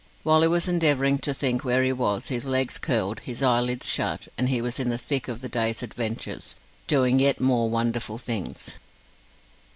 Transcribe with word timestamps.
While 0.23 0.41
he 0.41 0.47
was 0.47 0.67
endeavouring 0.67 1.19
to 1.19 1.31
think 1.31 1.63
where 1.63 1.83
he 1.83 1.93
was, 1.93 2.29
his 2.29 2.45
legs 2.45 2.79
curled, 2.79 3.19
his 3.19 3.43
eyelids 3.43 3.87
shut, 3.87 4.27
and 4.35 4.49
he 4.49 4.59
was 4.59 4.79
in 4.79 4.89
the 4.89 4.97
thick 4.97 5.27
of 5.27 5.41
the 5.41 5.47
day's 5.47 5.83
adventures, 5.83 6.55
doing 6.87 7.19
yet 7.19 7.39
more 7.39 7.69
wonderful 7.69 8.17
things. 8.17 8.71